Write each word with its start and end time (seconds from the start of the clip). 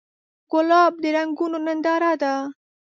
ګلاب 0.51 0.93
د 1.03 1.03
رنګونو 1.15 1.57
ننداره 1.65 2.13
ده. 2.21 2.33